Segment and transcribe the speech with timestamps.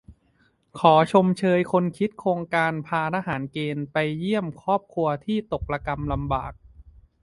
[0.79, 6.53] ขอชมเชยคนคิดโครงการพาทหารเกณฑ์ไปเยี่ยมครอบครัวที่ตกระกำลำบาก